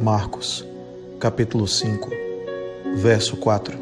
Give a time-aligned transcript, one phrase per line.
[0.00, 0.64] Marcos,
[1.18, 2.08] capítulo 5,
[2.96, 3.76] verso 4.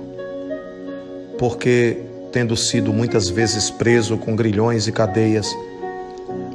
[1.39, 1.99] Porque,
[2.33, 5.55] tendo sido muitas vezes preso com grilhões e cadeias,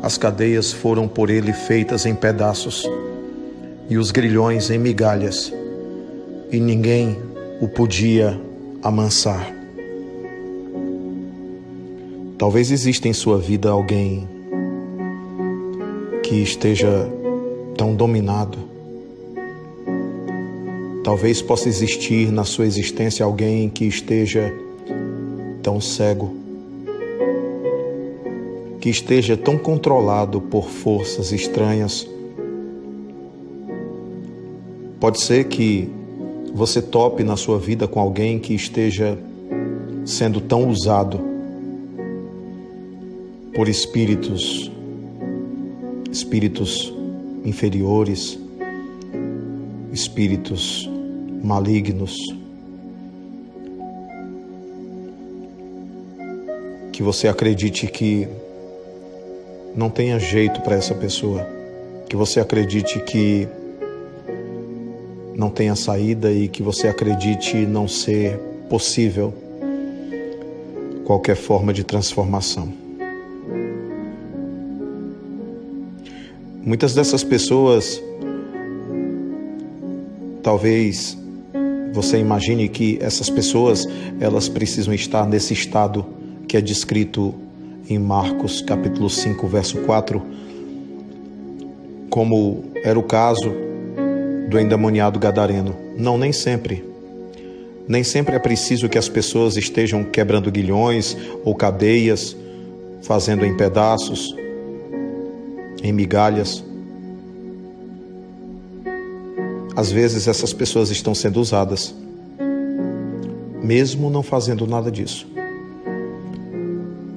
[0.01, 2.89] as cadeias foram por ele feitas em pedaços,
[3.87, 5.53] e os grilhões em migalhas,
[6.51, 7.19] e ninguém
[7.59, 8.39] o podia
[8.81, 9.53] amansar.
[12.37, 14.27] Talvez exista em sua vida alguém
[16.23, 17.07] que esteja
[17.77, 18.70] tão dominado
[21.03, 24.53] Talvez possa existir na sua existência alguém que esteja
[25.63, 26.35] tão cego,
[28.79, 32.07] que esteja tão controlado por forças estranhas.
[34.99, 35.89] Pode ser que
[36.53, 39.17] você tope na sua vida com alguém que esteja
[40.05, 41.19] sendo tão usado
[43.55, 44.71] por espíritos,
[46.11, 46.93] espíritos
[47.43, 48.37] inferiores,
[49.91, 50.90] espíritos
[51.43, 52.17] malignos.
[56.91, 58.27] Que você acredite que
[59.75, 61.47] não tenha jeito para essa pessoa.
[62.07, 63.47] Que você acredite que
[65.35, 68.37] não tenha saída e que você acredite não ser
[68.69, 69.33] possível
[71.05, 72.71] qualquer forma de transformação.
[76.63, 78.01] Muitas dessas pessoas
[80.43, 81.17] talvez
[81.93, 83.87] você imagine que essas pessoas,
[84.19, 86.05] elas precisam estar nesse estado
[86.47, 87.33] que é descrito
[87.89, 90.21] em Marcos capítulo 5, verso 4,
[92.09, 93.51] como era o caso
[94.49, 95.75] do endemoniado gadareno.
[95.97, 96.83] Não, nem sempre.
[97.87, 102.35] Nem sempre é preciso que as pessoas estejam quebrando guilhões ou cadeias,
[103.01, 104.35] fazendo em pedaços,
[105.83, 106.63] em migalhas.
[109.75, 111.93] Às vezes essas pessoas estão sendo usadas,
[113.63, 115.27] mesmo não fazendo nada disso.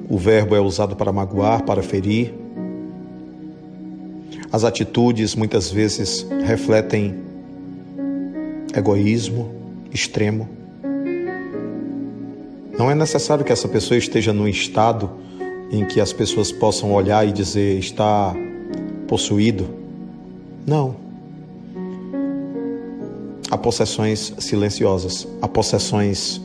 [0.08, 2.32] O verbo é usado para magoar, para ferir.
[4.52, 7.16] As atitudes muitas vezes refletem
[8.76, 9.52] egoísmo
[9.92, 10.48] extremo.
[12.76, 15.10] Não é necessário que essa pessoa esteja num estado
[15.70, 18.34] em que as pessoas possam olhar e dizer está
[19.06, 19.68] possuído.
[20.66, 21.03] Não.
[23.54, 26.40] Há possessões silenciosas, há possessões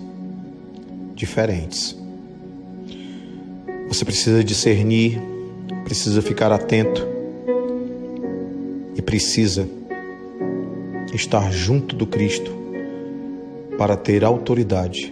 [1.16, 1.98] diferentes.
[3.88, 5.20] Você precisa discernir,
[5.84, 7.08] precisa ficar atento
[8.96, 9.68] e precisa
[11.12, 12.52] estar junto do Cristo
[13.76, 15.12] para ter autoridade.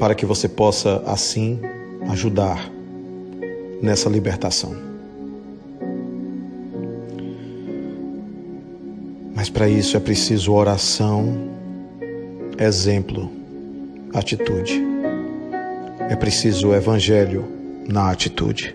[0.00, 1.60] Para que você possa assim
[2.08, 2.68] ajudar
[3.80, 4.87] nessa libertação.
[9.38, 11.32] Mas para isso é preciso oração,
[12.58, 13.30] exemplo,
[14.12, 14.82] atitude.
[16.10, 17.46] É preciso o evangelho
[17.88, 18.74] na atitude.